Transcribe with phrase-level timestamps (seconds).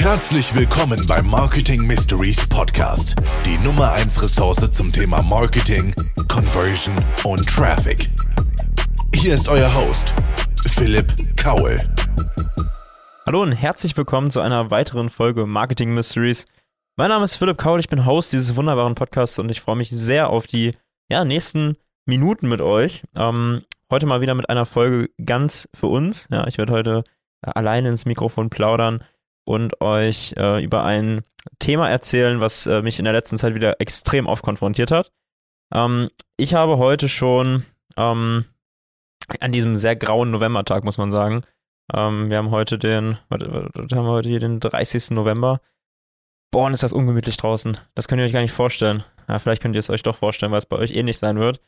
[0.00, 5.92] Herzlich willkommen beim Marketing Mysteries Podcast, die Nummer 1 Ressource zum Thema Marketing,
[6.28, 6.94] Conversion
[7.24, 8.08] und Traffic.
[9.16, 10.14] Hier ist euer Host,
[10.68, 11.78] Philipp Kaul.
[13.26, 16.46] Hallo und herzlich willkommen zu einer weiteren Folge Marketing Mysteries.
[16.96, 19.90] Mein Name ist Philipp Kaul, ich bin Host dieses wunderbaren Podcasts und ich freue mich
[19.90, 20.76] sehr auf die
[21.10, 21.76] ja, nächsten
[22.06, 23.02] Minuten mit euch.
[23.16, 26.28] Ähm, heute mal wieder mit einer Folge ganz für uns.
[26.30, 27.04] Ja, ich werde heute
[27.42, 29.02] alleine ins Mikrofon plaudern
[29.48, 31.22] und euch äh, über ein
[31.58, 35.10] Thema erzählen, was äh, mich in der letzten Zeit wieder extrem oft konfrontiert hat.
[35.72, 37.64] Ähm, ich habe heute schon
[37.96, 38.44] ähm,
[39.40, 41.44] an diesem sehr grauen Novembertag, muss man sagen,
[41.94, 45.12] ähm, wir haben heute den, warte, warte, haben wir heute hier den 30.
[45.12, 45.62] November.
[46.50, 47.78] Boah, ist das ungemütlich draußen.
[47.94, 49.02] Das könnt ihr euch gar nicht vorstellen.
[49.28, 51.38] Ja, vielleicht könnt ihr es euch doch vorstellen, weil es bei euch ähnlich eh sein
[51.38, 51.62] wird.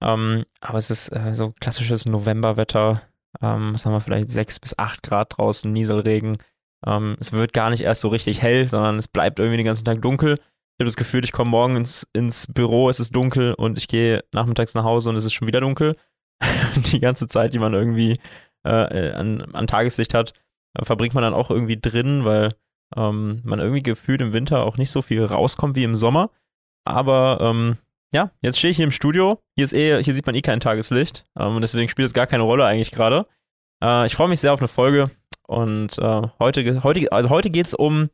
[0.00, 3.02] Ähm, aber es ist äh, so klassisches Novemberwetter.
[3.40, 4.32] Ähm, was haben wir vielleicht?
[4.32, 6.38] 6 bis 8 Grad draußen, Nieselregen.
[6.86, 9.84] Ähm, es wird gar nicht erst so richtig hell, sondern es bleibt irgendwie den ganzen
[9.84, 10.34] Tag dunkel.
[10.34, 13.86] Ich habe das Gefühl, ich komme morgen ins, ins Büro, es ist dunkel und ich
[13.86, 15.96] gehe nachmittags nach Hause und es ist schon wieder dunkel.
[16.92, 18.18] die ganze Zeit, die man irgendwie
[18.64, 20.32] äh, an, an Tageslicht hat,
[20.74, 22.54] äh, verbringt man dann auch irgendwie drin, weil
[22.96, 26.30] ähm, man irgendwie gefühlt im Winter auch nicht so viel rauskommt wie im Sommer.
[26.84, 27.76] Aber ähm,
[28.12, 29.40] ja, jetzt stehe ich hier im Studio.
[29.56, 31.24] Hier ist eh, hier sieht man eh kein Tageslicht.
[31.38, 33.24] Ähm, und deswegen spielt es gar keine Rolle eigentlich gerade.
[33.82, 35.10] Äh, ich freue mich sehr auf eine Folge.
[35.50, 38.08] Und äh, heute, heute, also heute geht es um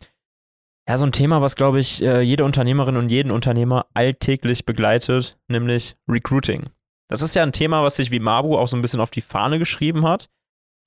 [0.88, 5.36] ja, so ein Thema, was, glaube ich, äh, jede Unternehmerin und jeden Unternehmer alltäglich begleitet,
[5.46, 6.70] nämlich Recruiting.
[7.08, 9.20] Das ist ja ein Thema, was sich wie Mabu auch so ein bisschen auf die
[9.20, 10.30] Fahne geschrieben hat.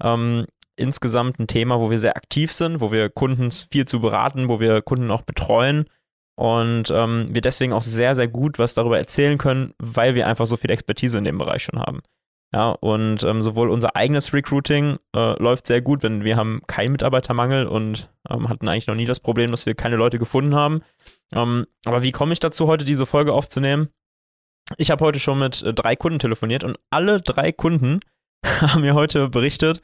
[0.01, 4.49] Ähm, insgesamt ein Thema, wo wir sehr aktiv sind, wo wir Kunden viel zu beraten,
[4.49, 5.87] wo wir Kunden auch betreuen
[6.35, 10.47] und ähm, wir deswegen auch sehr, sehr gut was darüber erzählen können, weil wir einfach
[10.47, 12.01] so viel Expertise in dem Bereich schon haben.
[12.51, 16.93] Ja, und ähm, sowohl unser eigenes Recruiting äh, läuft sehr gut, wenn wir haben keinen
[16.93, 20.81] Mitarbeitermangel und ähm, hatten eigentlich noch nie das Problem, dass wir keine Leute gefunden haben.
[21.31, 23.89] Ähm, aber wie komme ich dazu, heute diese Folge aufzunehmen?
[24.77, 27.99] Ich habe heute schon mit äh, drei Kunden telefoniert und alle drei Kunden
[28.45, 29.83] haben mir heute berichtet,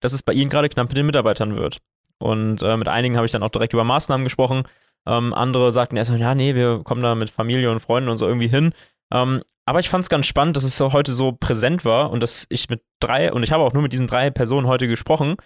[0.00, 1.82] dass es bei ihnen gerade knapp mit den Mitarbeitern wird.
[2.18, 4.62] Und äh, mit einigen habe ich dann auch direkt über Maßnahmen gesprochen.
[5.06, 8.26] Ähm, andere sagten erstmal, ja, nee, wir kommen da mit Familie und Freunden und so
[8.26, 8.72] irgendwie hin.
[9.12, 12.22] Ähm, aber ich fand es ganz spannend, dass es so heute so präsent war und
[12.22, 15.36] dass ich mit drei, und ich habe auch nur mit diesen drei Personen heute gesprochen.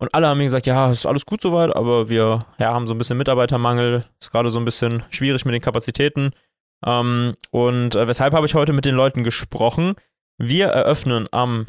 [0.00, 2.94] Und alle haben mir gesagt, ja, ist alles gut soweit, aber wir ja, haben so
[2.94, 6.30] ein bisschen Mitarbeitermangel, ist gerade so ein bisschen schwierig mit den Kapazitäten.
[6.84, 9.94] Ähm, und äh, weshalb habe ich heute mit den Leuten gesprochen?
[10.38, 11.66] Wir eröffnen am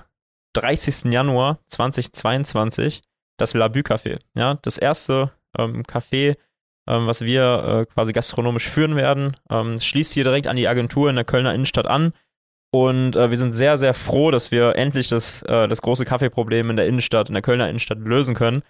[0.53, 1.11] 30.
[1.11, 3.01] Januar 2022
[3.37, 4.19] das Labü Café.
[4.35, 6.37] Ja, das erste ähm, Café
[6.87, 9.35] ähm, was wir äh, quasi gastronomisch führen werden.
[9.49, 12.13] Ähm, es schließt hier direkt an die Agentur in der Kölner Innenstadt an.
[12.71, 16.69] Und äh, wir sind sehr, sehr froh, dass wir endlich das, äh, das große Kaffeeproblem
[16.69, 18.61] in der Innenstadt, in der Kölner Innenstadt lösen können.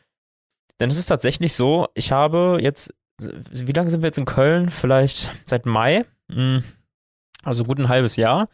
[0.79, 4.69] Denn es ist tatsächlich so, ich habe jetzt, wie lange sind wir jetzt in Köln?
[4.69, 6.63] Vielleicht seit Mai, hm,
[7.43, 8.47] also gut ein halbes Jahr.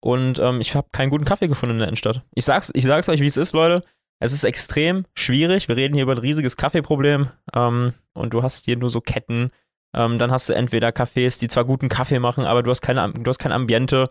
[0.00, 2.22] Und ähm, ich habe keinen guten Kaffee gefunden in der Innenstadt.
[2.34, 3.84] Ich sag's, ich sag's euch, wie es ist, Leute.
[4.20, 5.68] Es ist extrem schwierig.
[5.68, 9.50] Wir reden hier über ein riesiges Kaffeeproblem ähm, und du hast hier nur so Ketten.
[9.94, 13.12] Ähm, dann hast du entweder Cafés, die zwar guten Kaffee machen, aber du hast keine,
[13.12, 14.10] du hast kein Ambiente.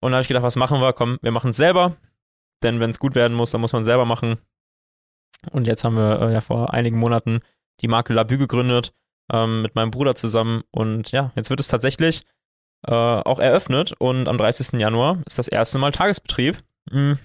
[0.00, 0.92] Und da habe ich gedacht, was machen wir?
[0.92, 1.96] Komm, wir machen es selber.
[2.62, 4.36] Denn wenn es gut werden muss, dann muss man es selber machen.
[5.50, 7.40] Und jetzt haben wir äh, ja vor einigen Monaten
[7.80, 8.92] die Marke Labü gegründet
[9.32, 10.62] ähm, mit meinem Bruder zusammen.
[10.70, 12.24] Und ja, jetzt wird es tatsächlich
[12.86, 13.94] äh, auch eröffnet.
[13.98, 14.78] Und am 30.
[14.80, 16.62] Januar ist das erste Mal Tagesbetrieb.
[16.90, 17.18] Mhm.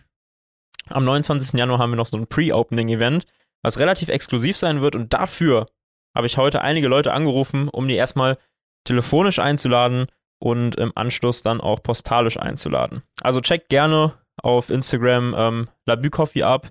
[0.89, 1.57] Am 29.
[1.57, 3.25] Januar haben wir noch so ein Pre-Opening-Event,
[3.63, 4.95] was relativ exklusiv sein wird.
[4.95, 5.67] Und dafür
[6.15, 8.37] habe ich heute einige Leute angerufen, um die erstmal
[8.83, 10.07] telefonisch einzuladen
[10.39, 13.03] und im Anschluss dann auch postalisch einzuladen.
[13.21, 16.69] Also checkt gerne auf Instagram ähm, Labücoffee ab.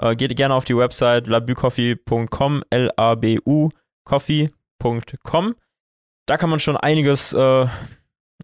[0.00, 3.70] Äh, geht gerne auf die Website labücoffee.com, L-A-B-U
[4.04, 5.54] coffee.com.
[6.26, 7.66] Da kann man schon einiges äh,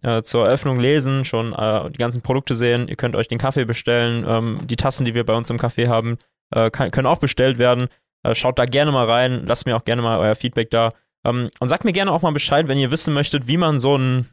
[0.05, 2.87] äh, zur Eröffnung lesen, schon äh, die ganzen Produkte sehen.
[2.87, 4.23] Ihr könnt euch den Kaffee bestellen.
[4.27, 6.17] Ähm, die Tassen, die wir bei uns im Café haben,
[6.51, 7.87] äh, kann, können auch bestellt werden.
[8.23, 9.45] Äh, schaut da gerne mal rein.
[9.47, 10.93] Lasst mir auch gerne mal euer Feedback da.
[11.25, 13.97] Ähm, und sagt mir gerne auch mal Bescheid, wenn ihr wissen möchtet, wie man so
[13.97, 14.29] ein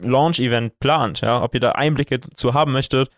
[0.00, 1.22] Launch-Event plant.
[1.22, 1.42] Ja?
[1.42, 3.10] Ob ihr da Einblicke zu haben möchtet.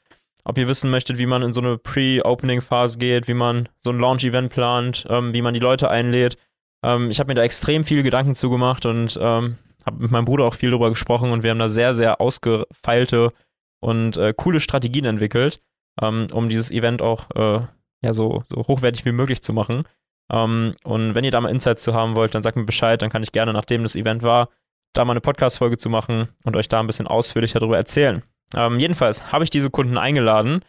[0.45, 3.99] Ob ihr wissen möchtet, wie man in so eine Pre-Opening-Phase geht, wie man so ein
[3.99, 6.39] Launch-Event plant, ähm, wie man die Leute einlädt.
[6.83, 9.59] Ähm, ich habe mir da extrem viele Gedanken zugemacht und ähm,
[9.89, 13.33] habe mit meinem Bruder auch viel darüber gesprochen und wir haben da sehr, sehr ausgefeilte
[13.81, 15.61] und äh, coole Strategien entwickelt,
[16.01, 17.67] ähm, um dieses Event auch äh,
[18.03, 19.85] ja, so, so hochwertig wie möglich zu machen.
[20.31, 23.11] Ähm, und wenn ihr da mal Insights zu haben wollt, dann sagt mir Bescheid, dann
[23.11, 24.51] kann ich gerne, nachdem das Event war,
[24.93, 28.23] da mal eine Podcast-Folge zu machen und euch da ein bisschen ausführlicher darüber erzählen.
[28.55, 30.61] Ähm, jedenfalls habe ich diese Kunden eingeladen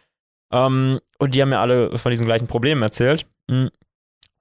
[0.52, 3.26] ähm, und die haben mir alle von diesen gleichen Problemen erzählt.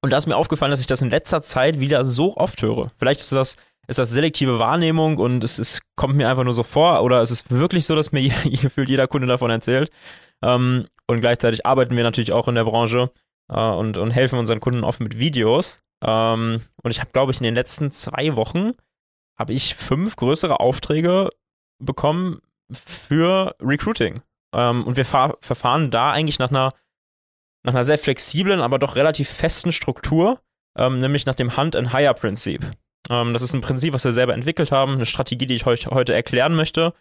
[0.02, 2.92] Und da ist mir aufgefallen, dass ich das in letzter Zeit wieder so oft höre.
[2.98, 3.56] Vielleicht ist das,
[3.90, 7.32] ist das selektive Wahrnehmung und es, es kommt mir einfach nur so vor oder es
[7.32, 9.90] ist wirklich so, dass mir gefühlt jeder Kunde davon erzählt.
[10.44, 13.12] Ähm, und gleichzeitig arbeiten wir natürlich auch in der Branche
[13.50, 15.82] äh, und, und helfen unseren Kunden oft mit Videos.
[16.06, 18.74] Ähm, und ich habe, glaube ich, in den letzten zwei Wochen
[19.40, 21.30] habe ich fünf größere Aufträge
[21.80, 22.42] bekommen
[22.72, 24.22] für Recruiting.
[24.54, 26.74] Ähm, und wir verfahren da eigentlich nach einer,
[27.64, 30.42] nach einer sehr flexiblen, aber doch relativ festen Struktur,
[30.78, 32.64] ähm, nämlich nach dem Hunt-and-Hire-Prinzip.
[33.10, 35.88] Ähm, das ist ein Prinzip, was wir selber entwickelt haben, eine Strategie, die ich euch
[35.88, 36.94] heute erklären möchte.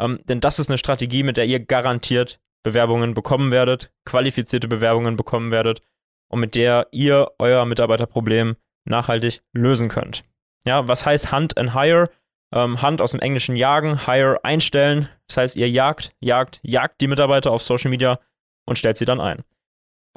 [0.00, 5.16] Ähm, denn das ist eine Strategie, mit der ihr garantiert Bewerbungen bekommen werdet, qualifizierte Bewerbungen
[5.16, 5.82] bekommen werdet
[6.28, 10.24] und mit der ihr euer Mitarbeiterproblem nachhaltig lösen könnt.
[10.66, 12.10] Ja, was heißt Hunt and Hire?
[12.52, 15.08] Ähm, Hunt aus dem Englischen jagen, Hire einstellen.
[15.28, 18.18] Das heißt, ihr jagt, jagt, jagt die Mitarbeiter auf Social Media
[18.66, 19.42] und stellt sie dann ein.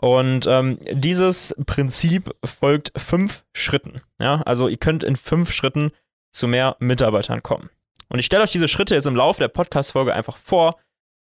[0.01, 4.01] Und ähm, dieses Prinzip folgt fünf Schritten.
[4.19, 5.91] Ja, also ihr könnt in fünf Schritten
[6.31, 7.69] zu mehr Mitarbeitern kommen.
[8.07, 10.79] Und ich stelle euch diese Schritte jetzt im Laufe der Podcast-Folge einfach vor,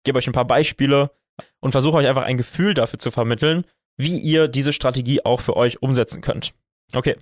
[0.05, 1.13] gebe euch ein paar Beispiele
[1.61, 3.65] und versuche euch einfach ein Gefühl dafür zu vermitteln,
[3.97, 6.53] wie ihr diese Strategie auch für euch umsetzen könnt.
[6.95, 7.17] Okay.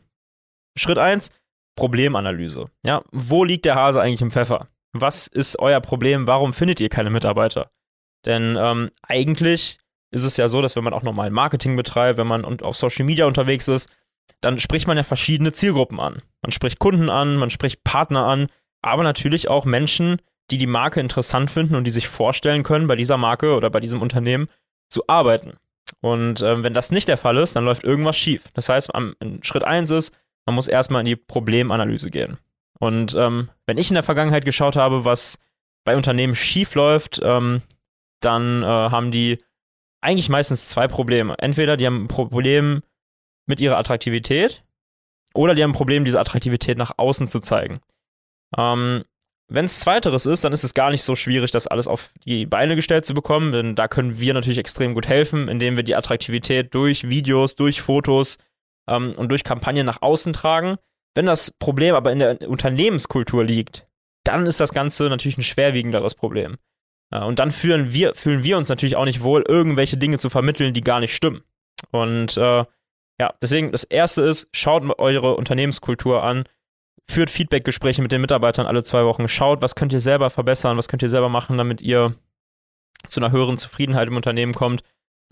[0.77, 1.31] Schritt 1,
[1.77, 2.71] Problemanalyse.
[2.83, 4.69] Ja, wo liegt der Hase eigentlich im Pfeffer?
[4.95, 6.27] Was ist euer Problem?
[6.27, 7.71] Warum findet ihr keine Mitarbeiter?
[8.25, 9.79] Denn ähm, eigentlich
[10.13, 13.05] ist es ja so, dass wenn man auch normal Marketing betreibt, wenn man auf Social
[13.05, 13.89] Media unterwegs ist,
[14.41, 16.23] dann spricht man ja verschiedene Zielgruppen an.
[16.43, 18.47] Man spricht Kunden an, man spricht Partner an,
[18.83, 20.19] aber natürlich auch Menschen,
[20.51, 23.81] die die Marke interessant finden und die sich vorstellen können, bei dieser Marke oder bei
[23.81, 24.49] diesem Unternehmen
[24.89, 25.55] zu arbeiten.
[26.01, 28.45] Und ähm, wenn das nicht der Fall ist, dann läuft irgendwas schief.
[28.55, 30.13] Das heißt, am, Schritt 1 ist,
[30.47, 32.39] man muss erstmal in die Problemanalyse gehen.
[32.79, 35.39] Und ähm, wenn ich in der Vergangenheit geschaut habe, was
[35.85, 37.63] bei Unternehmen schief läuft, ähm,
[38.21, 39.39] dann äh, haben die
[40.03, 41.35] eigentlich meistens zwei Probleme.
[41.39, 42.83] Entweder die haben ein Problem
[43.47, 44.65] mit ihrer Attraktivität
[45.35, 47.81] oder die haben ein Problem, diese Attraktivität nach außen zu zeigen.
[48.57, 49.05] Ähm,
[49.49, 52.47] wenn es zweiteres ist, dann ist es gar nicht so schwierig, das alles auf die
[52.47, 55.95] Beine gestellt zu bekommen, denn da können wir natürlich extrem gut helfen, indem wir die
[55.95, 58.39] Attraktivität durch Videos, durch Fotos
[58.89, 60.77] ähm, und durch Kampagnen nach außen tragen.
[61.15, 63.87] Wenn das Problem aber in der Unternehmenskultur liegt,
[64.25, 66.57] dann ist das Ganze natürlich ein schwerwiegenderes Problem.
[67.13, 70.31] Äh, und dann fühlen wir, fühlen wir uns natürlich auch nicht wohl, irgendwelche Dinge zu
[70.31, 71.43] vermitteln, die gar nicht stimmen.
[71.91, 72.65] Und äh,
[73.21, 76.45] ja, deswegen das erste ist, schaut eure Unternehmenskultur an,
[77.09, 80.89] führt Feedbackgespräche mit den Mitarbeitern alle zwei Wochen, schaut, was könnt ihr selber verbessern, was
[80.89, 82.15] könnt ihr selber machen, damit ihr
[83.09, 84.83] zu einer höheren Zufriedenheit im Unternehmen kommt,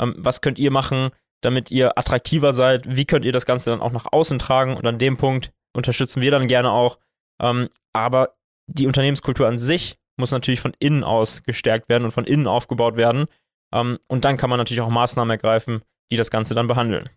[0.00, 1.10] ähm, was könnt ihr machen,
[1.40, 4.86] damit ihr attraktiver seid, wie könnt ihr das Ganze dann auch nach außen tragen und
[4.86, 6.98] an dem Punkt unterstützen wir dann gerne auch.
[7.40, 8.34] Ähm, aber
[8.66, 12.96] die Unternehmenskultur an sich muss natürlich von innen aus gestärkt werden und von innen aufgebaut
[12.96, 13.26] werden.
[13.72, 17.08] Ähm, und dann kann man natürlich auch Maßnahmen ergreifen, die das Ganze dann behandeln.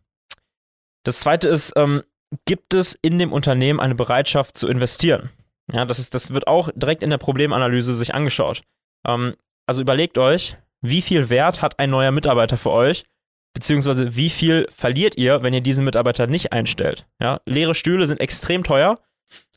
[1.04, 2.04] Das zweite ist, ähm,
[2.46, 5.30] gibt es in dem Unternehmen eine Bereitschaft zu investieren?
[5.72, 8.64] Ja, das, ist, das wird auch direkt in der Problemanalyse sich angeschaut.
[9.08, 9.36] Ähm,
[9.66, 13.06] also überlegt euch, wie viel Wert hat ein neuer Mitarbeiter für euch,
[13.54, 17.06] beziehungsweise wie viel verliert ihr, wenn ihr diesen Mitarbeiter nicht einstellt.
[17.22, 19.00] Ja, leere Stühle sind extrem teuer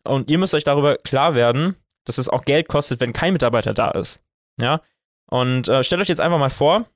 [0.04, 3.74] und ihr müsst euch darüber klar werden, dass es auch Geld kostet, wenn kein Mitarbeiter
[3.74, 4.22] da ist.
[4.58, 4.80] Ja,
[5.28, 6.86] und äh, stellt euch jetzt einfach mal vor,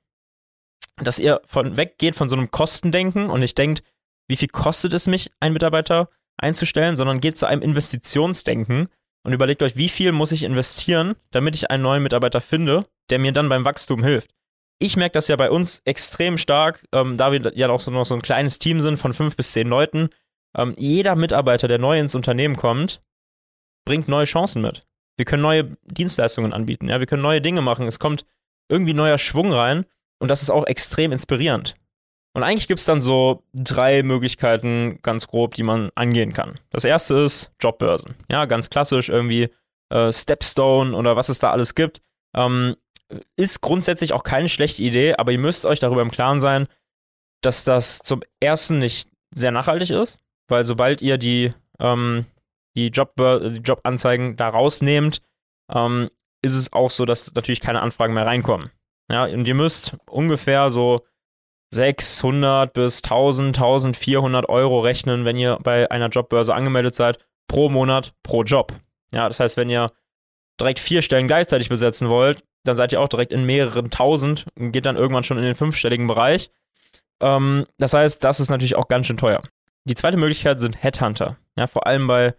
[0.97, 3.83] dass ihr von weggeht von so einem Kostendenken und nicht denkt,
[4.27, 8.87] wie viel kostet es mich, einen Mitarbeiter einzustellen, sondern geht zu einem Investitionsdenken
[9.23, 13.19] und überlegt euch, wie viel muss ich investieren, damit ich einen neuen Mitarbeiter finde, der
[13.19, 14.31] mir dann beim Wachstum hilft.
[14.79, 18.05] Ich merke das ja bei uns extrem stark, ähm, da wir ja auch so noch
[18.05, 20.09] so ein kleines Team sind von fünf bis zehn Leuten.
[20.57, 23.03] Ähm, jeder Mitarbeiter, der neu ins Unternehmen kommt,
[23.85, 24.87] bringt neue Chancen mit.
[25.17, 27.87] Wir können neue Dienstleistungen anbieten, ja, wir können neue Dinge machen.
[27.87, 28.25] Es kommt
[28.69, 29.85] irgendwie neuer Schwung rein
[30.19, 31.75] und das ist auch extrem inspirierend.
[32.33, 36.59] Und eigentlich gibt es dann so drei Möglichkeiten, ganz grob, die man angehen kann.
[36.69, 38.15] Das erste ist Jobbörsen.
[38.29, 39.49] Ja, ganz klassisch irgendwie
[39.89, 42.01] äh, Stepstone oder was es da alles gibt.
[42.33, 42.77] Ähm,
[43.35, 46.67] ist grundsätzlich auch keine schlechte Idee, aber ihr müsst euch darüber im Klaren sein,
[47.41, 52.25] dass das zum ersten nicht sehr nachhaltig ist, weil sobald ihr die, ähm,
[52.75, 55.21] die, Job, die Jobanzeigen da rausnehmt,
[55.73, 56.09] ähm,
[56.41, 58.71] ist es auch so, dass natürlich keine Anfragen mehr reinkommen.
[59.11, 61.01] Ja, und ihr müsst ungefähr so
[61.73, 68.13] 600 bis 1000, 1400 Euro rechnen, wenn ihr bei einer Jobbörse angemeldet seid, pro Monat,
[68.23, 68.73] pro Job.
[69.13, 69.91] Ja, das heißt, wenn ihr
[70.59, 74.71] direkt vier Stellen gleichzeitig besetzen wollt, dann seid ihr auch direkt in mehreren tausend und
[74.71, 76.51] geht dann irgendwann schon in den fünfstelligen Bereich.
[77.21, 79.41] Ähm, das heißt, das ist natürlich auch ganz schön teuer.
[79.85, 81.37] Die zweite Möglichkeit sind Headhunter.
[81.57, 82.35] Ja, vor allem bei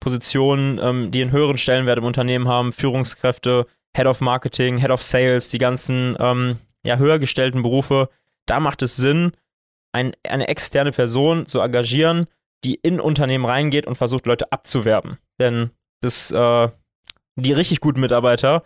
[0.00, 5.02] Positionen, ähm, die einen höheren Stellenwert im Unternehmen haben, Führungskräfte, Head of Marketing, Head of
[5.02, 8.08] Sales, die ganzen ähm, ja, höher gestellten Berufe,
[8.46, 9.32] da macht es Sinn,
[9.92, 12.26] ein, eine externe Person zu engagieren,
[12.64, 15.18] die in Unternehmen reingeht und versucht, Leute abzuwerben.
[15.38, 15.70] Denn
[16.00, 16.68] das, äh,
[17.36, 18.64] die richtig guten Mitarbeiter,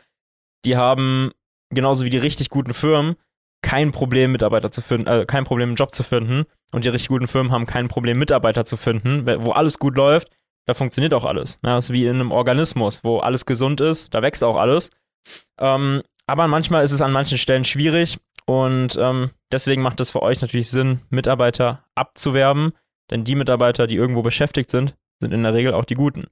[0.65, 1.31] die haben
[1.71, 3.17] genauso wie die richtig guten Firmen
[3.63, 6.45] kein Problem, Mitarbeiter zu finden, äh, kein Problem, einen Job zu finden.
[6.73, 9.27] Und die richtig guten Firmen haben kein Problem, Mitarbeiter zu finden.
[9.27, 10.31] Wo alles gut läuft,
[10.69, 11.59] da funktioniert auch alles.
[11.65, 14.91] Ja, das ist wie in einem Organismus, wo alles gesund ist, da wächst auch alles.
[15.59, 20.21] Ähm, aber manchmal ist es an manchen Stellen schwierig und ähm, deswegen macht es für
[20.21, 22.73] euch natürlich Sinn, Mitarbeiter abzuwerben,
[23.11, 26.27] denn die Mitarbeiter, die irgendwo beschäftigt sind, sind in der Regel auch die guten.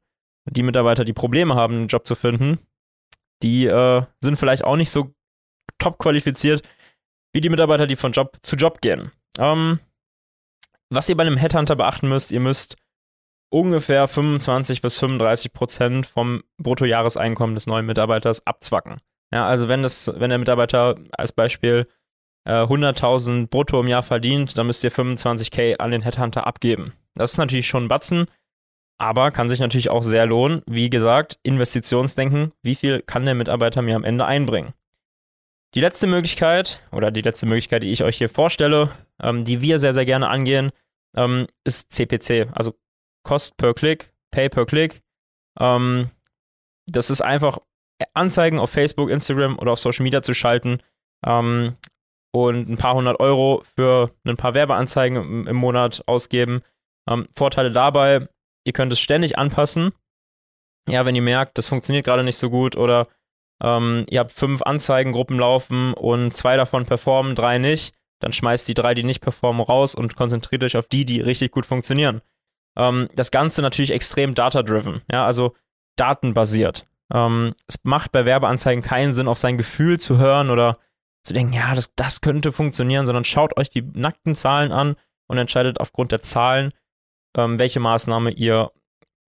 [0.45, 2.59] Die Mitarbeiter, die Probleme haben, einen Job zu finden,
[3.43, 5.14] die äh, sind vielleicht auch nicht so
[5.78, 6.62] top qualifiziert
[7.33, 9.12] wie die Mitarbeiter, die von Job zu Job gehen.
[9.38, 9.81] Ähm,
[10.90, 12.76] was ihr bei einem Headhunter beachten müsst, ihr müsst
[13.50, 19.00] ungefähr 25 bis 35 Prozent vom Bruttojahreseinkommen des neuen Mitarbeiters abzwacken.
[19.33, 21.88] Ja, also wenn das, wenn der Mitarbeiter als Beispiel
[22.45, 26.93] äh, 100.000 brutto im Jahr verdient, dann müsst ihr 25k an den Headhunter abgeben.
[27.15, 28.26] Das ist natürlich schon ein Batzen,
[28.99, 30.62] aber kann sich natürlich auch sehr lohnen.
[30.67, 34.75] Wie gesagt, Investitionsdenken, wie viel kann der Mitarbeiter mir am Ende einbringen?
[35.75, 38.91] Die letzte Möglichkeit, oder die letzte Möglichkeit, die ich euch hier vorstelle,
[39.23, 40.71] ähm, die wir sehr, sehr gerne angehen,
[41.17, 42.75] ähm, ist CPC, also
[43.26, 45.02] Cost per Click, Pay per Click.
[45.59, 46.11] Ähm,
[46.87, 47.59] das ist einfach
[48.14, 50.78] Anzeigen auf Facebook, Instagram oder auf Social Media zu schalten
[51.26, 51.76] ähm,
[52.33, 56.62] und ein paar hundert Euro für ein paar Werbeanzeigen im, im Monat ausgeben.
[57.09, 58.28] Ähm, Vorteile dabei,
[58.64, 59.92] ihr könnt es ständig anpassen.
[60.88, 63.09] Ja, wenn ihr merkt, das funktioniert gerade nicht so gut oder
[63.61, 68.75] ähm, ihr habt fünf Anzeigengruppen laufen und zwei davon performen, drei nicht, dann schmeißt die
[68.75, 72.21] drei, die nicht performen, raus und konzentriert euch auf die, die richtig gut funktionieren.
[72.76, 75.54] Ähm, das Ganze natürlich extrem data-driven, ja, also
[75.97, 76.87] datenbasiert.
[77.12, 80.78] Ähm, es macht bei Werbeanzeigen keinen Sinn, auf sein Gefühl zu hören oder
[81.23, 85.38] zu denken, ja, das, das könnte funktionieren, sondern schaut euch die nackten Zahlen an und
[85.38, 86.73] entscheidet aufgrund der Zahlen,
[87.37, 88.71] ähm, welche Maßnahme ihr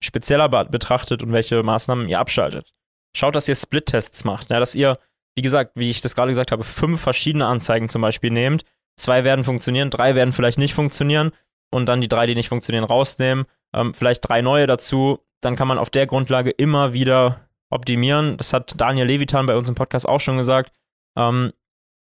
[0.01, 2.73] spezieller betrachtet und welche Maßnahmen ihr abschaltet.
[3.15, 4.97] Schaut, dass ihr Split-Tests macht, ja, dass ihr,
[5.35, 8.65] wie gesagt, wie ich das gerade gesagt habe, fünf verschiedene Anzeigen zum Beispiel nehmt.
[8.95, 11.31] Zwei werden funktionieren, drei werden vielleicht nicht funktionieren
[11.74, 13.46] und dann die drei, die nicht funktionieren, rausnehmen.
[13.74, 15.20] Ähm, vielleicht drei neue dazu.
[15.42, 18.38] Dann kann man auf der Grundlage immer wieder optimieren.
[18.38, 20.72] Das hat Daniel Levitan bei uns im Podcast auch schon gesagt.
[21.18, 21.51] Ähm,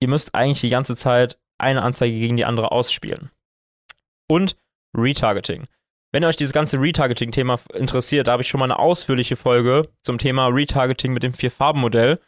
[0.01, 3.31] ihr müsst eigentlich die ganze Zeit eine Anzeige gegen die andere ausspielen.
[4.29, 4.57] Und
[4.97, 5.67] Retargeting.
[6.13, 10.19] Wenn euch dieses ganze Retargeting-Thema interessiert, da habe ich schon mal eine ausführliche Folge zum
[10.19, 12.21] Thema Retargeting mit dem Vier-Farben-Modell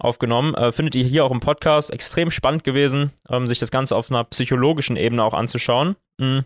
[0.00, 0.54] aufgenommen.
[0.54, 1.90] Äh, findet ihr hier auch im Podcast.
[1.90, 5.96] Extrem spannend gewesen, ähm, sich das Ganze auf einer psychologischen Ebene auch anzuschauen.
[6.18, 6.44] Mhm.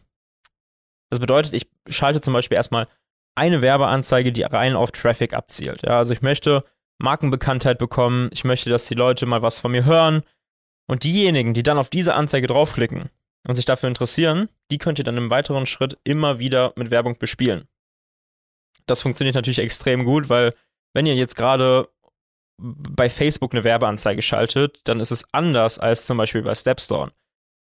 [1.11, 2.87] Das bedeutet, ich schalte zum Beispiel erstmal
[3.35, 5.83] eine Werbeanzeige, die rein auf Traffic abzielt.
[5.83, 6.65] Ja, also ich möchte
[6.99, 10.23] Markenbekanntheit bekommen, ich möchte, dass die Leute mal was von mir hören.
[10.87, 13.11] Und diejenigen, die dann auf diese Anzeige draufklicken,
[13.49, 17.19] und sich dafür interessieren, die könnt ihr dann im weiteren Schritt immer wieder mit Werbung
[17.19, 17.67] bespielen.
[18.87, 20.55] Das funktioniert natürlich extrem gut, weil
[20.95, 21.89] wenn ihr jetzt gerade
[22.59, 27.13] bei Facebook eine Werbeanzeige schaltet, dann ist es anders als zum Beispiel bei Stepstone.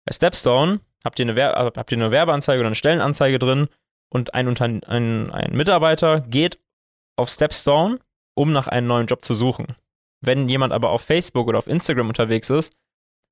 [0.04, 3.68] Bei Stepstone habt ihr eine, Wer habt ihr eine Werbeanzeige oder eine Stellenanzeige drin
[4.10, 4.48] und ein,
[4.84, 6.58] ein, ein Mitarbeiter geht
[7.16, 7.98] auf Stepstone,
[8.34, 9.75] um nach einem neuen Job zu suchen.
[10.20, 12.75] Wenn jemand aber auf Facebook oder auf Instagram unterwegs ist,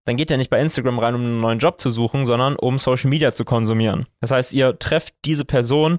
[0.06, 2.78] dann geht er nicht bei Instagram rein, um einen neuen Job zu suchen, sondern um
[2.78, 4.06] Social Media zu konsumieren.
[4.20, 5.98] Das heißt, ihr trefft diese Person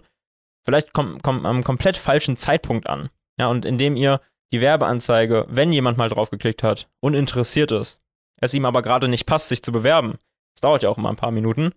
[0.66, 3.10] vielleicht kom kom am komplett falschen Zeitpunkt an.
[3.40, 4.20] Ja, und indem ihr
[4.52, 8.02] die Werbeanzeige, wenn jemand mal draufgeklickt hat und interessiert ist,
[8.42, 10.18] es ihm aber gerade nicht passt, sich zu bewerben,
[10.56, 11.72] das dauert ja auch immer ein paar Minuten,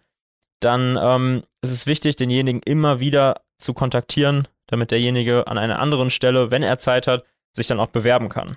[0.61, 6.11] dann ähm, ist es wichtig, denjenigen immer wieder zu kontaktieren, damit derjenige an einer anderen
[6.11, 8.56] Stelle, wenn er Zeit hat, sich dann auch bewerben kann.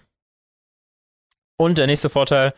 [1.58, 2.54] Und der nächste Vorteil,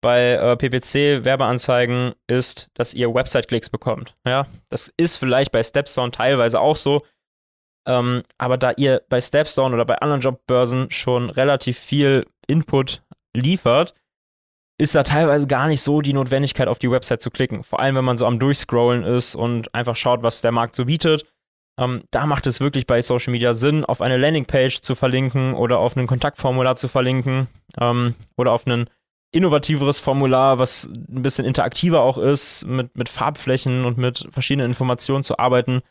[0.00, 4.16] bei äh, PPC-Werbeanzeigen ist, dass ihr Website-Klicks bekommt.
[4.26, 7.02] Ja, das ist vielleicht bei Stepstone teilweise auch so.
[7.86, 13.02] Ähm, aber da ihr bei Stepstone oder bei anderen Jobbörsen schon relativ viel Input
[13.34, 13.94] liefert,
[14.80, 17.62] ist da teilweise gar nicht so die Notwendigkeit, auf die Website zu klicken.
[17.62, 20.86] Vor allem, wenn man so am Durchscrollen ist und einfach schaut, was der Markt so
[20.86, 21.26] bietet.
[21.78, 25.78] Ähm, da macht es wirklich bei Social Media Sinn, auf eine Landingpage zu verlinken oder
[25.78, 28.86] auf ein Kontaktformular zu verlinken ähm, oder auf einen
[29.32, 35.22] innovativeres Formular, was ein bisschen interaktiver auch ist, mit, mit Farbflächen und mit verschiedenen Informationen
[35.22, 35.82] zu arbeiten.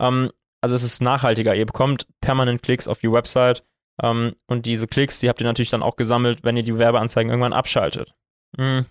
[0.00, 0.30] Ähm,
[0.60, 1.54] also es ist nachhaltiger.
[1.54, 3.62] Ihr bekommt permanent Klicks auf die Website
[4.02, 7.30] ähm, und diese Klicks, die habt ihr natürlich dann auch gesammelt, wenn ihr die Werbeanzeigen
[7.30, 8.14] irgendwann abschaltet.
[8.56, 8.86] Mhm.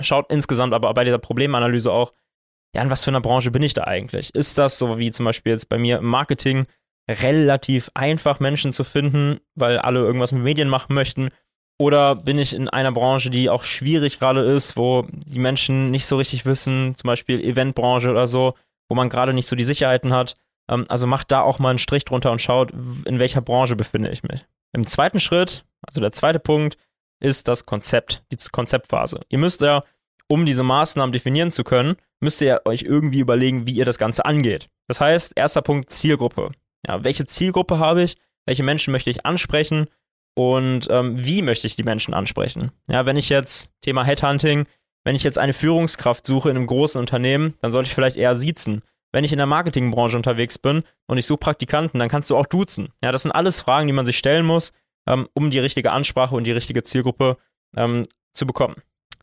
[0.00, 2.12] Schaut insgesamt aber bei dieser Problemanalyse auch,
[2.74, 4.34] ja, in was für einer Branche bin ich da eigentlich?
[4.34, 6.66] Ist das so wie zum Beispiel jetzt bei mir im Marketing
[7.08, 11.28] relativ einfach, Menschen zu finden, weil alle irgendwas mit Medien machen möchten?
[11.78, 16.06] Oder bin ich in einer Branche, die auch schwierig gerade ist, wo die Menschen nicht
[16.06, 18.54] so richtig wissen, zum Beispiel Eventbranche oder so,
[18.88, 20.34] wo man gerade nicht so die Sicherheiten hat.
[20.68, 22.72] Ähm, also macht da auch mal einen Strich drunter und schaut,
[23.04, 24.46] in welcher Branche befinde ich mich.
[24.72, 26.76] Im zweiten Schritt, also der zweite Punkt,
[27.24, 29.20] ist das Konzept, die Konzeptphase.
[29.30, 29.80] Ihr müsst ja,
[30.28, 34.26] um diese Maßnahmen definieren zu können, müsst ihr euch irgendwie überlegen, wie ihr das Ganze
[34.26, 34.68] angeht.
[34.88, 36.52] Das heißt, erster Punkt, Zielgruppe.
[36.86, 38.18] Ja, welche Zielgruppe habe ich?
[38.44, 39.86] Welche Menschen möchte ich ansprechen?
[40.34, 42.70] Und ähm, wie möchte ich die Menschen ansprechen?
[42.88, 44.66] Ja, wenn ich jetzt, Thema Headhunting,
[45.04, 48.36] wenn ich jetzt eine Führungskraft suche in einem großen Unternehmen, dann sollte ich vielleicht eher
[48.36, 48.82] siezen.
[49.12, 52.46] Wenn ich in der Marketingbranche unterwegs bin und ich suche Praktikanten, dann kannst du auch
[52.46, 52.88] duzen.
[53.02, 54.72] Ja, das sind alles Fragen, die man sich stellen muss,
[55.06, 57.36] ähm, um die richtige Ansprache und die richtige Zielgruppe
[57.76, 58.76] ähm, zu bekommen.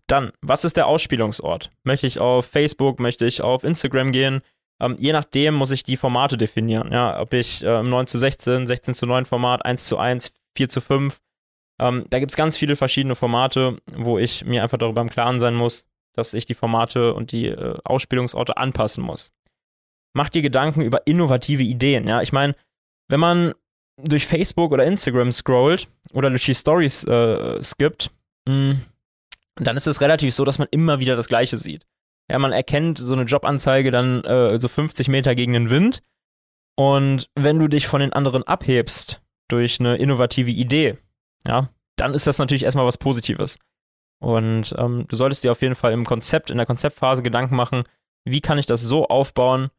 [0.07, 1.71] Dann, was ist der Ausspielungsort?
[1.83, 4.41] Möchte ich auf Facebook, möchte ich auf Instagram gehen?
[4.81, 6.91] Ähm, je nachdem muss ich die Formate definieren.
[6.91, 10.69] Ja, ob ich äh, 9 zu 16, 16 zu 9 Format, 1 zu 1, 4
[10.69, 11.19] zu 5.
[11.79, 15.39] Ähm, da gibt es ganz viele verschiedene Formate, wo ich mir einfach darüber im Klaren
[15.39, 19.31] sein muss, dass ich die Formate und die äh, Ausspielungsorte anpassen muss.
[20.13, 22.07] Mach dir Gedanken über innovative Ideen.
[22.07, 22.55] Ja, ich meine,
[23.07, 23.53] wenn man
[24.03, 28.11] durch Facebook oder Instagram scrollt oder durch die Stories äh, skippt,
[28.47, 28.73] mm,
[29.55, 31.85] dann ist es relativ so, dass man immer wieder das Gleiche sieht.
[32.29, 36.01] Ja, man erkennt so eine Jobanzeige dann äh, so 50 Meter gegen den Wind.
[36.75, 40.97] Und wenn du dich von den anderen abhebst durch eine innovative Idee,
[41.45, 43.59] ja, dann ist das natürlich erstmal was Positives.
[44.19, 47.83] Und ähm, du solltest dir auf jeden Fall im Konzept, in der Konzeptphase Gedanken machen,
[48.23, 49.69] wie kann ich das so aufbauen,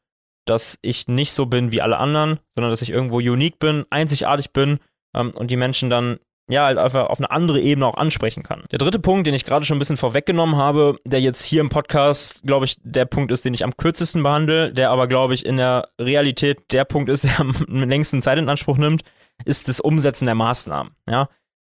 [0.45, 4.53] dass ich nicht so bin wie alle anderen, sondern dass ich irgendwo unique bin, einzigartig
[4.53, 4.79] bin
[5.15, 6.19] ähm, und die Menschen dann
[6.49, 8.65] ja, halt einfach auf eine andere Ebene auch ansprechen kann.
[8.73, 11.69] Der dritte Punkt, den ich gerade schon ein bisschen vorweggenommen habe, der jetzt hier im
[11.69, 15.47] Podcast, glaube ich, der Punkt ist, den ich am kürzesten behandle, der aber, glaube ich,
[15.47, 19.03] in der Realität der Punkt ist, der am längsten Zeit in Anspruch nimmt,
[19.45, 20.95] ist das Umsetzen der Maßnahmen.
[21.09, 21.29] Ja,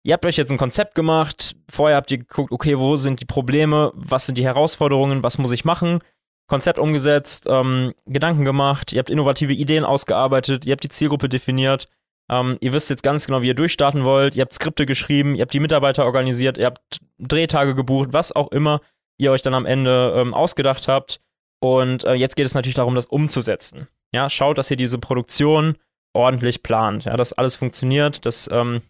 [0.07, 3.25] Ihr habt euch jetzt ein Konzept gemacht, vorher habt ihr geguckt, okay, wo sind die
[3.25, 5.99] Probleme, was sind die Herausforderungen, was muss ich machen,
[6.49, 11.89] Konzept umgesetzt, ähm, Gedanken gemacht, ihr habt innovative Ideen ausgearbeitet, ihr habt die Zielgruppe definiert,
[12.29, 14.35] ähm, ihr wisst jetzt ganz genau, wie ihr durchstarten wollt.
[14.35, 18.51] Ihr habt Skripte geschrieben, ihr habt die Mitarbeiter organisiert, ihr habt Drehtage gebucht, was auch
[18.51, 18.81] immer
[19.19, 21.21] ihr euch dann am Ende ähm, ausgedacht habt.
[21.61, 23.89] Und äh, jetzt geht es natürlich darum, das umzusetzen.
[24.13, 25.77] Ja, schaut, dass ihr diese Produktion
[26.13, 27.05] ordentlich plant.
[27.05, 28.83] Ja, dass alles funktioniert, dass ähm,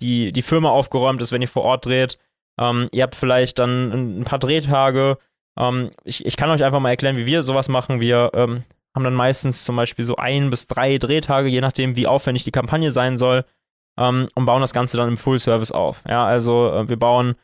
[0.00, 2.18] die, die Firma aufgeräumt ist, wenn ihr vor Ort dreht.
[2.60, 5.18] Ähm, ihr habt vielleicht dann ein paar Drehtage.
[5.58, 8.00] Ähm, ich, ich kann euch einfach mal erklären, wie wir sowas machen.
[8.00, 8.64] Wir ähm,
[8.94, 12.50] haben dann meistens zum Beispiel so ein bis drei Drehtage, je nachdem, wie aufwendig die
[12.50, 13.44] Kampagne sein soll,
[13.98, 16.02] ähm, und bauen das Ganze dann im Full Service auf.
[16.08, 17.34] Ja, also äh, wir bauen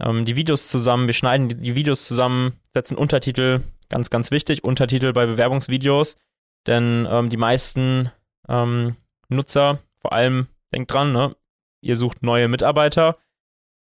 [0.00, 4.64] ähm, die Videos zusammen, wir schneiden die, die, Videos zusammen, setzen Untertitel, ganz, ganz wichtig,
[4.64, 6.16] Untertitel bei Bewerbungsvideos,
[6.66, 8.10] denn ähm, die meisten
[8.48, 8.96] ähm,
[9.28, 11.36] Nutzer, vor allem, denkt dran, ne,
[11.80, 13.16] ihr sucht neue Mitarbeiter.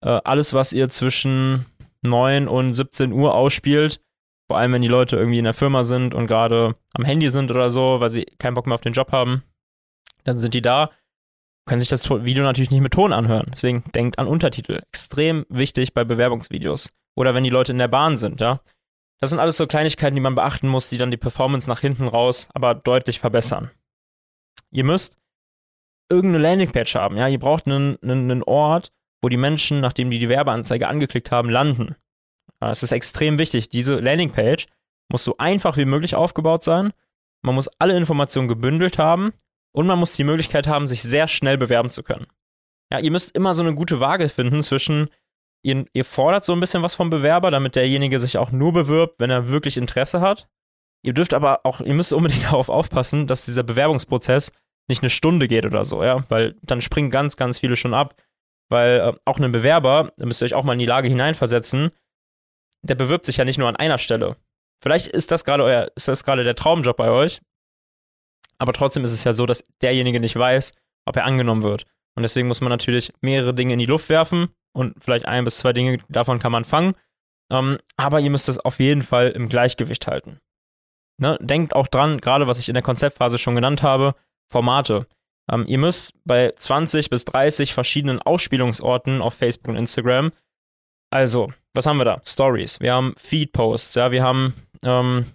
[0.00, 1.66] Äh, alles, was ihr zwischen
[2.02, 4.00] 9 und 17 Uhr ausspielt,
[4.48, 7.50] vor allem, wenn die Leute irgendwie in der Firma sind und gerade am Handy sind
[7.50, 9.42] oder so, weil sie keinen Bock mehr auf den Job haben,
[10.24, 10.88] dann sind die da,
[11.66, 13.46] können sich das Video natürlich nicht mit Ton anhören.
[13.52, 14.80] Deswegen denkt an Untertitel.
[14.88, 16.90] Extrem wichtig bei Bewerbungsvideos.
[17.14, 18.60] Oder wenn die Leute in der Bahn sind, ja.
[19.20, 22.08] Das sind alles so Kleinigkeiten, die man beachten muss, die dann die Performance nach hinten
[22.08, 23.70] raus aber deutlich verbessern.
[24.70, 25.18] Ihr müsst
[26.08, 27.28] irgendeine Landingpage haben, ja.
[27.28, 31.50] Ihr braucht einen, einen, einen Ort, wo die Menschen, nachdem die die Werbeanzeige angeklickt haben,
[31.50, 31.96] landen.
[32.60, 33.68] Es ist extrem wichtig.
[33.68, 34.66] Diese Landingpage
[35.10, 36.92] muss so einfach wie möglich aufgebaut sein.
[37.42, 39.32] Man muss alle Informationen gebündelt haben
[39.72, 42.26] und man muss die Möglichkeit haben, sich sehr schnell bewerben zu können.
[42.92, 45.08] Ja, ihr müsst immer so eine gute Waage finden zwischen,
[45.62, 49.20] ihr, ihr fordert so ein bisschen was vom Bewerber, damit derjenige sich auch nur bewirbt,
[49.20, 50.48] wenn er wirklich Interesse hat.
[51.02, 54.52] Ihr dürft aber auch, ihr müsst unbedingt darauf aufpassen, dass dieser Bewerbungsprozess
[54.88, 58.14] nicht eine Stunde geht oder so, ja, weil dann springen ganz, ganz viele schon ab.
[58.70, 61.90] Weil äh, auch ein Bewerber, da müsst ihr euch auch mal in die Lage hineinversetzen,
[62.82, 64.36] der bewirbt sich ja nicht nur an einer Stelle.
[64.82, 67.40] Vielleicht ist das gerade euer, ist das gerade der Traumjob bei euch,
[68.58, 70.72] aber trotzdem ist es ja so, dass derjenige nicht weiß,
[71.06, 71.84] ob er angenommen wird.
[72.16, 75.58] Und deswegen muss man natürlich mehrere Dinge in die Luft werfen und vielleicht ein bis
[75.58, 76.94] zwei Dinge davon kann man fangen.
[77.50, 80.38] Ähm, aber ihr müsst das auf jeden Fall im Gleichgewicht halten.
[81.18, 81.38] Ne?
[81.40, 84.14] Denkt auch dran, gerade was ich in der Konzeptphase schon genannt habe,
[84.50, 85.06] Formate.
[85.50, 90.30] Ähm, ihr müsst bei 20 bis 30 verschiedenen Ausspielungsorten auf Facebook und Instagram
[91.10, 92.20] also, was haben wir da?
[92.24, 92.80] Stories.
[92.80, 95.26] Wir haben Feed-Posts, ja, wir haben ähm,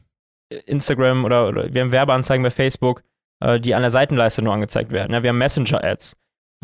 [0.65, 3.03] Instagram oder, oder, wir haben Werbeanzeigen bei Facebook,
[3.39, 5.13] äh, die an der Seitenleiste nur angezeigt werden.
[5.13, 6.15] Ja, wir haben Messenger-Ads.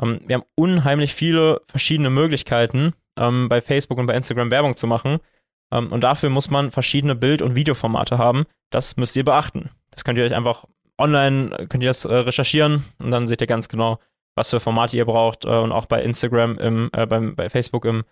[0.01, 4.85] Ähm, wir haben unheimlich viele verschiedene Möglichkeiten, ähm, bei Facebook und bei Instagram Werbung zu
[4.85, 5.17] machen.
[5.71, 8.45] Ähm, und dafür muss man verschiedene Bild- und Videoformate haben.
[8.69, 9.71] Das müsst ihr beachten.
[9.89, 10.65] Das könnt ihr euch einfach
[10.99, 13.99] online, könnt ihr das äh, recherchieren und dann seht ihr ganz genau,
[14.35, 17.85] was für Formate ihr braucht äh, und auch bei Instagram, im, äh, beim, bei Facebook
[17.85, 18.03] im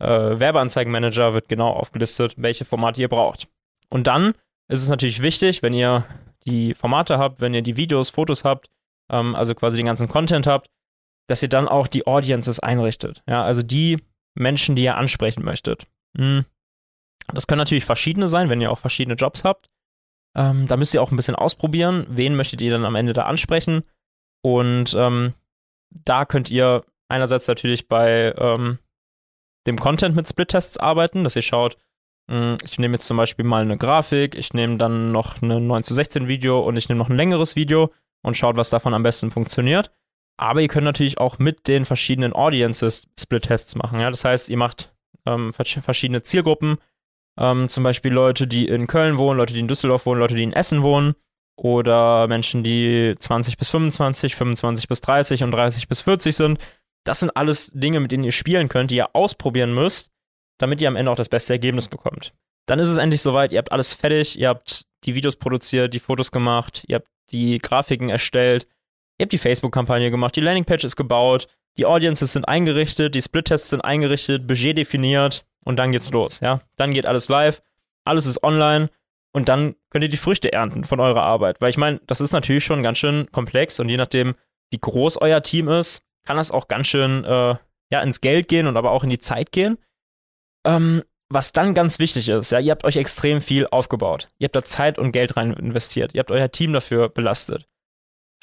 [0.00, 3.48] äh, Werbeanzeigenmanager wird genau aufgelistet, welche Formate ihr braucht.
[3.88, 4.34] Und dann
[4.68, 6.04] ist es natürlich wichtig, wenn ihr
[6.46, 8.68] die Formate habt, wenn ihr die Videos, Fotos habt,
[9.10, 10.68] ähm, also quasi den ganzen Content habt,
[11.28, 13.22] dass ihr dann auch die Audiences einrichtet.
[13.28, 13.98] Ja, also die
[14.34, 15.86] Menschen, die ihr ansprechen möchtet.
[16.16, 16.44] Hm.
[17.32, 19.70] Das können natürlich verschiedene sein, wenn ihr auch verschiedene Jobs habt.
[20.34, 23.24] Ähm, da müsst ihr auch ein bisschen ausprobieren, wen möchtet ihr dann am Ende da
[23.24, 23.82] ansprechen.
[24.42, 25.34] Und ähm,
[25.90, 28.78] da könnt ihr einerseits natürlich bei ähm,
[29.66, 31.76] dem Content mit Split-Tests arbeiten, dass ihr schaut,
[32.28, 35.66] mh, hm, ich nehme jetzt zum Beispiel mal eine Grafik, ich nehme dann noch ein
[35.66, 37.88] 9 zu 16 Video und ich nehme noch ein längeres Video
[38.22, 39.92] und schaut, was davon am besten funktioniert.
[40.38, 44.00] Aber ihr könnt natürlich auch mit den verschiedenen Audiences Split-Tests machen.
[44.00, 44.10] Ja?
[44.10, 44.92] Das heißt, ihr macht
[45.26, 46.78] ähm, verschiedene Zielgruppen,
[47.38, 50.42] ähm, zum Beispiel Leute, die in Köln wohnen, Leute, die in Düsseldorf wohnen, Leute, die
[50.42, 51.14] in Essen wohnen
[51.56, 56.58] oder Menschen, die 20 bis 25, 25 bis 30 und 30 bis 40 sind.
[57.04, 60.10] Das sind alles Dinge, mit denen ihr spielen könnt, die ihr ausprobieren müsst,
[60.58, 62.32] damit ihr am Ende auch das beste Ergebnis bekommt.
[62.66, 65.98] Dann ist es endlich soweit, ihr habt alles fertig, ihr habt die Videos produziert, die
[65.98, 68.68] Fotos gemacht, ihr habt die Grafiken erstellt,
[69.18, 73.70] ihr habt die Facebook-Kampagne gemacht, die Landingpage ist gebaut, die Audiences sind eingerichtet, die Split-Tests
[73.70, 76.60] sind eingerichtet, Budget definiert und dann geht's los, ja.
[76.76, 77.62] Dann geht alles live,
[78.04, 78.90] alles ist online
[79.32, 81.60] und dann könnt ihr die Früchte ernten von eurer Arbeit.
[81.60, 84.34] Weil ich meine, das ist natürlich schon ganz schön komplex und je nachdem,
[84.70, 87.56] wie groß euer Team ist, kann das auch ganz schön äh,
[87.90, 89.76] ja, ins Geld gehen und aber auch in die Zeit gehen.
[90.64, 94.28] Ähm, was dann ganz wichtig ist, ja, ihr habt euch extrem viel aufgebaut.
[94.38, 96.14] Ihr habt da Zeit und Geld rein investiert.
[96.14, 97.66] Ihr habt euer Team dafür belastet.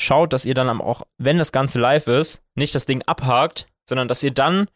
[0.02, 4.08] Schaut, dass ihr dann auch, wenn das Ganze live ist, nicht das Ding abhakt, sondern
[4.08, 4.68] dass ihr dann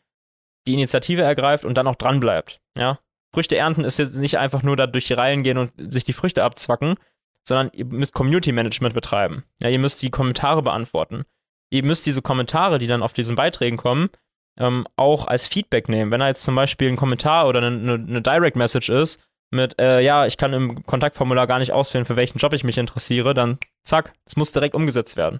[0.68, 2.60] die Initiative ergreift und dann auch dran bleibt.
[2.78, 3.00] Ja?
[3.34, 6.14] Früchte ernten ist jetzt nicht einfach nur da durch die Reihen gehen und sich die
[6.14, 6.96] Früchte abzwacken,
[7.44, 9.44] sondern ihr müsst Community Management betreiben.
[9.60, 11.24] Ja, ihr müsst die Kommentare beantworten.
[11.70, 14.10] Ihr müsst diese Kommentare, die dann auf diesen Beiträgen kommen,
[14.58, 16.12] ähm, auch als Feedback nehmen.
[16.12, 20.00] Wenn da jetzt zum Beispiel ein Kommentar oder eine, eine Direct Message ist mit, äh,
[20.02, 23.58] ja, ich kann im Kontaktformular gar nicht auswählen, für welchen Job ich mich interessiere, dann
[23.84, 25.40] zack, es muss direkt umgesetzt werden.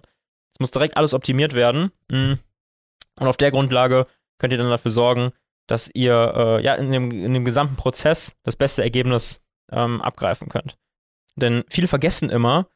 [0.52, 1.90] Es muss direkt alles optimiert werden.
[2.08, 2.34] Mm.
[3.20, 4.06] Und auf der Grundlage
[4.38, 5.32] könnt ihr dann dafür sorgen,
[5.66, 10.48] dass ihr äh, ja in dem, in dem gesamten Prozess das beste Ergebnis ähm, abgreifen
[10.48, 10.74] könnt.
[11.36, 12.68] Denn viele vergessen immer,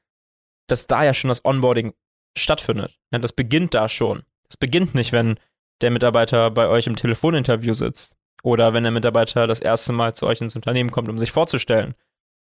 [0.66, 1.92] dass da ja schon das Onboarding
[2.36, 2.98] stattfindet.
[3.12, 4.22] Ja, das beginnt da schon.
[4.48, 5.38] Das beginnt nicht, wenn
[5.80, 10.26] der Mitarbeiter bei euch im Telefoninterview sitzt oder wenn der Mitarbeiter das erste Mal zu
[10.26, 11.94] euch ins Unternehmen kommt, um sich vorzustellen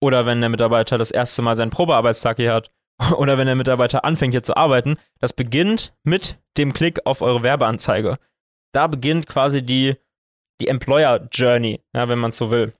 [0.01, 2.71] oder wenn der Mitarbeiter das erste Mal seinen Probearbeitstag hier hat
[3.17, 4.97] oder wenn der Mitarbeiter anfängt hier zu arbeiten.
[5.19, 8.17] Das beginnt mit dem Klick auf eure Werbeanzeige
[8.71, 9.95] da beginnt quasi die,
[10.59, 12.73] die Employer Journey, ja, wenn man so will.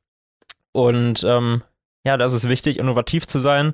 [0.71, 1.63] Und ähm,
[2.06, 3.73] ja, da ist es wichtig, innovativ zu sein.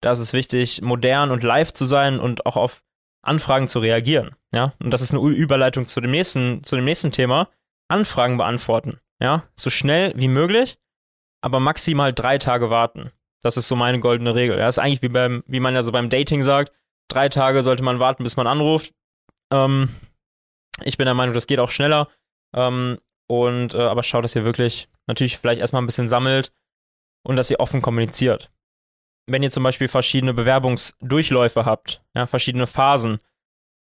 [0.00, 2.82] Da ist es wichtig, modern und live zu sein und auch auf
[3.22, 4.36] Anfragen zu reagieren.
[4.52, 7.48] Ja, und das ist eine Überleitung zu dem nächsten, zu dem nächsten Thema.
[7.88, 9.00] Anfragen beantworten.
[9.20, 10.78] Ja, so schnell wie möglich,
[11.40, 13.10] aber maximal drei Tage warten.
[13.42, 14.58] Das ist so meine goldene Regel.
[14.58, 16.72] Ja, das ist eigentlich wie beim, wie man ja so beim Dating sagt.
[17.08, 18.92] Drei Tage sollte man warten, bis man anruft.
[19.52, 19.90] Ähm,
[20.82, 22.08] ich bin der Meinung, das geht auch schneller.
[22.54, 26.52] Ähm, und äh, aber schaut, dass ihr wirklich natürlich vielleicht erstmal ein bisschen sammelt
[27.24, 28.50] und dass ihr offen kommuniziert.
[29.26, 33.20] Wenn ihr zum Beispiel verschiedene Bewerbungsdurchläufe habt, ja, verschiedene Phasen,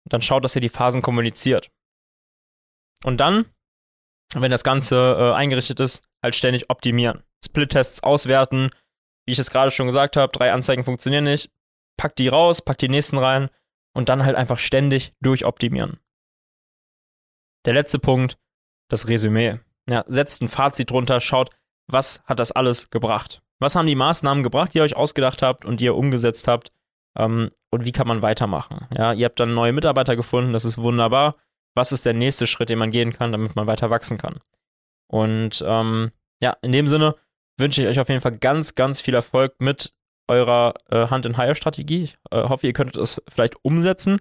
[0.05, 1.71] dann schaut, dass ihr die Phasen kommuniziert.
[3.03, 3.45] Und dann,
[4.33, 7.23] wenn das Ganze äh, eingerichtet ist, halt ständig optimieren.
[7.45, 8.69] Split-Tests auswerten,
[9.25, 11.51] wie ich es gerade schon gesagt habe, drei Anzeigen funktionieren nicht.
[11.97, 13.49] Packt die raus, packt die nächsten rein
[13.93, 15.99] und dann halt einfach ständig durchoptimieren.
[17.65, 18.37] Der letzte Punkt,
[18.89, 19.59] das Resümee.
[19.89, 21.49] Ja, setzt ein Fazit drunter, schaut,
[21.87, 23.41] was hat das alles gebracht?
[23.59, 26.71] Was haben die Maßnahmen gebracht, die ihr euch ausgedacht habt und die ihr umgesetzt habt?
[27.17, 28.87] Ähm, und wie kann man weitermachen?
[28.95, 31.35] Ja, ihr habt dann neue Mitarbeiter gefunden, das ist wunderbar.
[31.75, 34.39] Was ist der nächste Schritt, den man gehen kann, damit man weiter wachsen kann?
[35.07, 37.13] Und ähm, ja, in dem Sinne
[37.57, 39.93] wünsche ich euch auf jeden Fall ganz, ganz viel Erfolg mit
[40.27, 42.03] eurer äh, Hand-in-Hire-Strategie.
[42.03, 44.19] Ich äh, hoffe, ihr könntet es vielleicht umsetzen.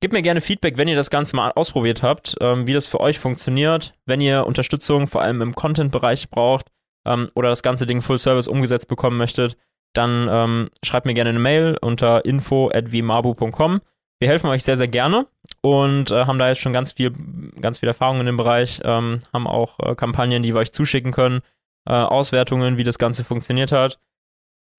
[0.00, 3.00] Gebt mir gerne Feedback, wenn ihr das Ganze mal ausprobiert habt, ähm, wie das für
[3.00, 6.70] euch funktioniert, wenn ihr Unterstützung vor allem im Content-Bereich braucht
[7.06, 9.56] ähm, oder das ganze Ding Full Service umgesetzt bekommen möchtet,
[9.94, 13.80] dann ähm, schreibt mir gerne eine Mail unter info@vimabu.com.
[14.18, 15.26] Wir helfen euch sehr, sehr gerne
[15.62, 17.12] und äh, haben da jetzt schon ganz viel,
[17.60, 21.12] ganz viel Erfahrung in dem Bereich, ähm, haben auch äh, Kampagnen, die wir euch zuschicken
[21.12, 21.40] können,
[21.86, 23.98] äh, Auswertungen, wie das Ganze funktioniert hat.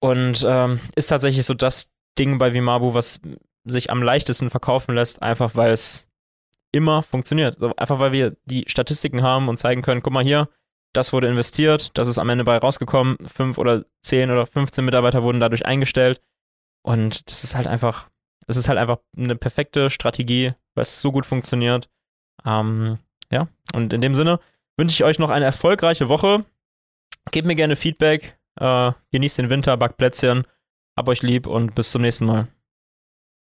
[0.00, 3.20] Und ähm, ist tatsächlich so das Ding bei Vimabu, was
[3.68, 6.08] sich am leichtesten verkaufen lässt, einfach weil es
[6.72, 7.56] immer funktioniert.
[7.56, 10.48] Also einfach weil wir die Statistiken haben und zeigen können, guck mal hier,
[10.92, 15.22] das wurde investiert, das ist am Ende bei rausgekommen, fünf oder zehn oder 15 Mitarbeiter
[15.22, 16.20] wurden dadurch eingestellt
[16.82, 18.08] und das ist halt einfach
[18.48, 21.88] es ist halt einfach eine perfekte Strategie, weil es so gut funktioniert.
[22.44, 22.98] Ähm,
[23.30, 24.40] ja, und in dem Sinne
[24.76, 26.44] wünsche ich euch noch eine erfolgreiche Woche.
[27.30, 28.38] Gebt mir gerne Feedback.
[28.58, 30.44] Äh, genießt den Winter, backt Plätzchen.
[30.96, 32.48] Hab euch lieb und bis zum nächsten Mal.